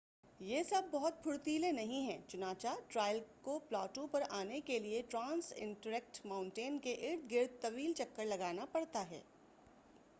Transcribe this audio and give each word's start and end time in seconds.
یہ 0.39 0.63
سب 0.63 0.83
بہت 0.91 1.21
پھرتیلے 1.23 1.71
نہیں 1.71 2.01
ہیں، 2.01 2.17
چنانچہ 2.27 2.67
ٹرائیل 2.87 3.19
کو 3.41 3.59
پلاٹو 3.69 4.05
پر 4.07 4.23
آنے 4.29 4.59
کے 4.59 4.79
لئے 4.79 5.01
ٹرانس 5.09 5.53
انٹرکٹٹ 5.55 6.25
ما‏ؤنٹین 6.25 6.79
کے 6.79 6.93
ارد 7.01 7.31
گرد 7.31 7.61
طویل 7.61 7.93
چکر 7.93 8.25
لگانا 8.25 8.65
پڑتا 8.71 9.09
ہے۔ 9.09 9.21